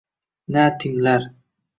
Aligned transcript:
Na 0.53 0.63
tinglar 0.79 1.21